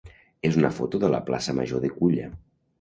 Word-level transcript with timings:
és 0.49 0.57
una 0.61 0.71
foto 0.77 1.03
de 1.05 1.13
la 1.17 1.21
plaça 1.29 1.57
major 1.61 1.87
de 1.87 1.95
Culla. 2.01 2.29